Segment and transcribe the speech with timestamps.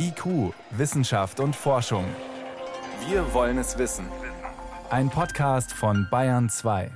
[0.00, 2.04] IQ, Wissenschaft und Forschung.
[3.08, 4.06] Wir wollen es wissen.
[4.90, 6.92] Ein Podcast von Bayern 2.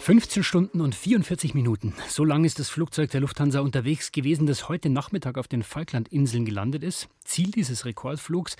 [0.00, 1.94] »15 Stunden und 44 Minuten.
[2.08, 6.44] So lang ist das Flugzeug der Lufthansa unterwegs gewesen, das heute Nachmittag auf den Falklandinseln
[6.44, 7.08] gelandet ist.
[7.24, 8.56] Ziel dieses Rekordflugs,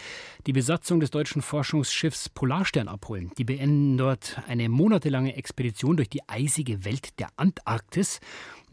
[0.47, 3.31] die Besatzung des deutschen Forschungsschiffs Polarstern abholen.
[3.39, 8.21] Die beenden dort eine monatelange Expedition durch die eisige Welt der Antarktis.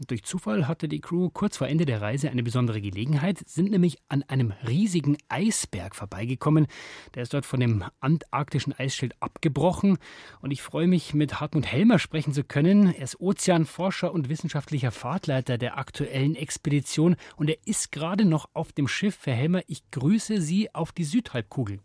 [0.08, 3.98] Durch Zufall hatte die Crew kurz vor Ende der Reise eine besondere Gelegenheit, sind nämlich
[4.08, 6.66] an einem riesigen Eisberg vorbeigekommen.
[7.14, 9.98] Der ist dort von dem antarktischen Eisschild abgebrochen.
[10.40, 12.92] Und ich freue mich, mit Hartmut Helmer sprechen zu können.
[12.94, 17.16] Er ist Ozeanforscher und wissenschaftlicher Fahrtleiter der aktuellen Expedition.
[17.36, 19.20] Und er ist gerade noch auf dem Schiff.
[19.24, 21.78] Herr Helmer, ich grüße Sie auf die Südhalbkugel.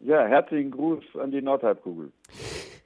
[0.00, 2.10] Ja, herzlichen Gruß an die Nordhalbkugel.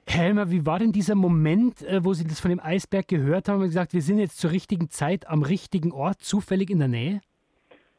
[0.07, 3.47] Herr Helmer, wie war denn dieser Moment, äh, wo Sie das von dem Eisberg gehört
[3.47, 6.87] haben und gesagt, wir sind jetzt zur richtigen Zeit am richtigen Ort, zufällig in der
[6.89, 7.21] Nähe?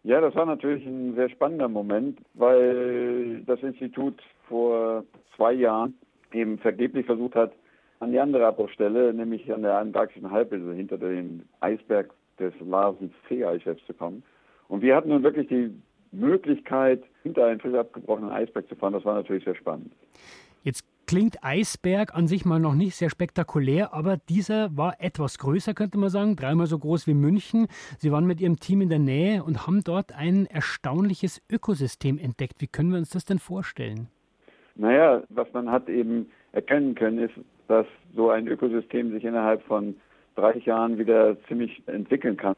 [0.04, 5.04] Ja, das war natürlich ein sehr spannender Moment, weil das Institut vor
[5.34, 5.94] zwei Jahren
[6.32, 7.52] eben vergeblich versucht hat,
[7.98, 13.84] an die andere Abbruchstelle, nämlich an der antarktischen Halbinsel hinter dem Eisberg des Larsen C-Eichefs
[13.86, 14.22] zu kommen.
[14.68, 15.70] Und wir hatten nun wirklich die
[16.12, 18.92] Möglichkeit, hinter einen frisch abgebrochenen Eisberg zu fahren.
[18.92, 19.92] Das war natürlich sehr spannend.
[20.62, 25.74] Jetzt klingt Eisberg an sich mal noch nicht sehr spektakulär, aber dieser war etwas größer,
[25.74, 27.68] könnte man sagen, dreimal so groß wie München.
[27.98, 32.54] Sie waren mit Ihrem Team in der Nähe und haben dort ein erstaunliches Ökosystem entdeckt.
[32.58, 34.08] Wie können wir uns das denn vorstellen?
[34.74, 37.34] Naja, was man hat eben erkennen können, ist,
[37.68, 39.94] dass so ein Ökosystem sich innerhalb von
[40.36, 42.54] 30 Jahren wieder ziemlich entwickeln kann.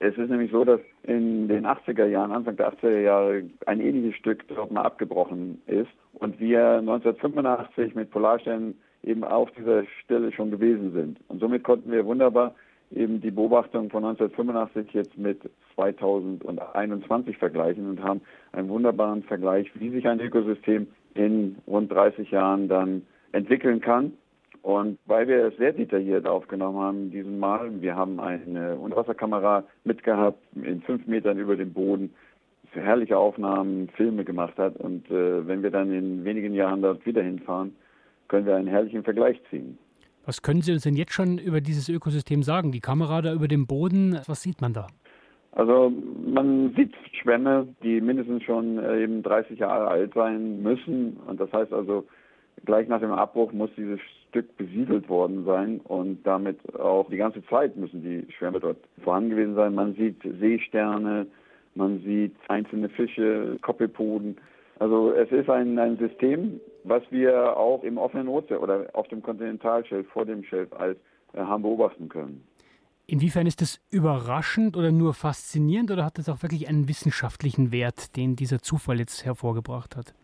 [0.00, 4.16] Es ist nämlich so, dass in den 80er Jahren, Anfang der 80er Jahre, ein ähnliches
[4.16, 10.52] Stück dort mal abgebrochen ist und wir 1985 mit Polarstern eben auf dieser Stelle schon
[10.52, 11.18] gewesen sind.
[11.28, 12.54] Und somit konnten wir wunderbar
[12.94, 15.40] eben die Beobachtung von 1985 jetzt mit
[15.74, 18.20] 2021 vergleichen und haben
[18.52, 23.02] einen wunderbaren Vergleich, wie sich ein Ökosystem in rund 30 Jahren dann
[23.32, 24.12] entwickeln kann
[24.68, 30.38] und weil wir es sehr detailliert aufgenommen haben, diesen Mal, wir haben eine Unterwasserkamera mitgehabt,
[30.62, 32.12] in fünf Metern über dem Boden,
[32.70, 34.76] für herrliche Aufnahmen, Filme gemacht hat.
[34.76, 37.74] Und äh, wenn wir dann in wenigen Jahren dort wieder hinfahren,
[38.28, 39.78] können wir einen herrlichen Vergleich ziehen.
[40.26, 42.70] Was können Sie uns denn jetzt schon über dieses Ökosystem sagen?
[42.70, 44.88] Die Kamera da über dem Boden, was sieht man da?
[45.52, 45.90] Also
[46.26, 46.92] man sieht
[47.22, 51.16] Schwämme, die mindestens schon äh, eben 30 Jahre alt sein müssen.
[51.26, 52.04] Und das heißt also,
[52.64, 57.44] gleich nach dem Abbruch muss dieses Stück besiedelt worden sein und damit auch die ganze
[57.46, 59.74] Zeit müssen die Schwärme dort vorhanden gewesen sein.
[59.74, 61.26] Man sieht Seesterne,
[61.74, 64.36] man sieht einzelne Fische, Koppelpoden.
[64.78, 69.22] Also es ist ein, ein System, was wir auch im offenen Ozean oder auf dem
[69.22, 70.96] Kontinentalschelf vor dem Schelfeis
[71.32, 72.44] äh, haben beobachten können.
[73.06, 78.16] Inwiefern ist das überraschend oder nur faszinierend oder hat das auch wirklich einen wissenschaftlichen Wert,
[78.16, 80.14] den dieser Zufall jetzt hervorgebracht hat?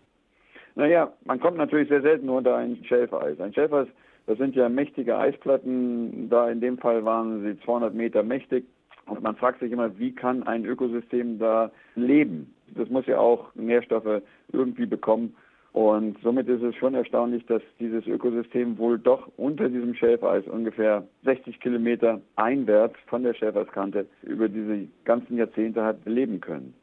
[0.77, 3.41] Naja, man kommt natürlich sehr selten unter ein Schelfeis.
[3.41, 3.89] Ein Schelfeis,
[4.27, 6.29] das sind ja mächtige Eisplatten.
[6.29, 8.65] Da in dem Fall waren sie 200 Meter mächtig.
[9.07, 12.55] Und man fragt sich immer, wie kann ein Ökosystem da leben?
[12.75, 15.37] Das muss ja auch Nährstoffe irgendwie bekommen.
[15.73, 21.05] Und somit ist es schon erstaunlich, dass dieses Ökosystem wohl doch unter diesem Schelfeis ungefähr
[21.25, 26.75] 60 Kilometer einwärts von der Schelfeiskante über diese ganzen Jahrzehnte hat leben können.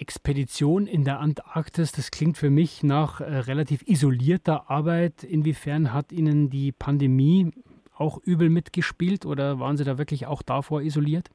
[0.00, 5.24] Expedition in der Antarktis, das klingt für mich nach äh, relativ isolierter Arbeit.
[5.24, 7.52] Inwiefern hat Ihnen die Pandemie
[7.96, 11.30] auch übel mitgespielt oder waren Sie da wirklich auch davor isoliert?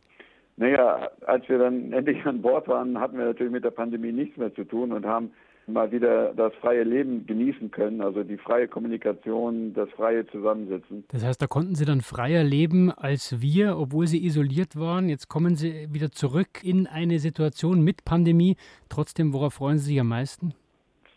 [0.57, 4.37] Naja, als wir dann endlich an Bord waren, hatten wir natürlich mit der Pandemie nichts
[4.37, 5.31] mehr zu tun und haben
[5.73, 11.03] mal wieder das freie Leben genießen können, also die freie Kommunikation, das freie Zusammensitzen.
[11.09, 15.09] Das heißt, da konnten Sie dann freier leben als wir, obwohl Sie isoliert waren.
[15.09, 18.55] Jetzt kommen Sie wieder zurück in eine Situation mit Pandemie.
[18.89, 20.53] Trotzdem, worauf freuen Sie sich am meisten?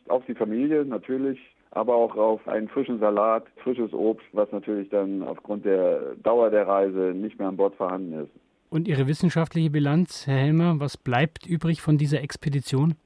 [0.09, 1.39] Auf die Familie natürlich,
[1.71, 6.67] aber auch auf einen frischen Salat, frisches Obst, was natürlich dann aufgrund der Dauer der
[6.67, 8.31] Reise nicht mehr an Bord vorhanden ist.
[8.71, 12.97] Und Ihre wissenschaftliche Bilanz, Herr Helmer, was bleibt übrig von dieser Expedition?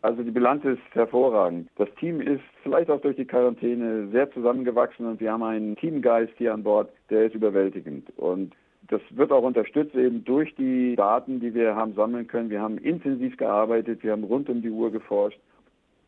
[0.00, 1.68] Also die Bilanz ist hervorragend.
[1.76, 6.32] Das Team ist vielleicht auch durch die Quarantäne sehr zusammengewachsen und wir haben einen Teamgeist
[6.36, 8.06] hier an Bord, der ist überwältigend.
[8.16, 8.54] Und
[8.88, 12.48] das wird auch unterstützt eben durch die Daten, die wir haben sammeln können.
[12.48, 15.40] Wir haben intensiv gearbeitet, wir haben rund um die Uhr geforscht.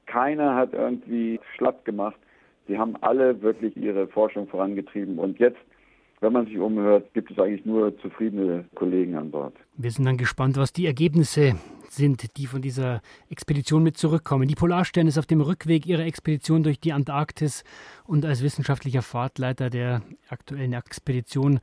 [0.07, 2.17] Keiner hat irgendwie schlapp gemacht.
[2.69, 5.59] Sie haben alle wirklich ihre Forschung vorangetrieben und jetzt
[6.21, 9.55] wenn man sich umhört, gibt es eigentlich nur zufriedene Kollegen an Bord.
[9.77, 11.55] Wir sind dann gespannt, was die Ergebnisse
[11.93, 14.49] sind, die von dieser Expedition mit zurückkommen.
[14.49, 17.65] Die Polarstern ist auf dem Rückweg ihrer Expedition durch die Antarktis
[18.05, 21.61] und als wissenschaftlicher Fahrtleiter der aktuellen Expedition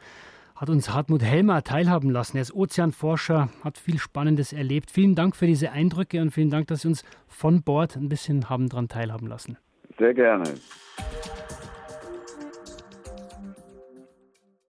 [0.58, 2.38] hat uns Hartmut Helmer teilhaben lassen.
[2.38, 4.90] Er ist Ozeanforscher, hat viel Spannendes erlebt.
[4.90, 8.50] Vielen Dank für diese Eindrücke und vielen Dank, dass Sie uns von Bord ein bisschen
[8.50, 9.58] haben daran teilhaben lassen.
[10.00, 10.46] Sehr gerne.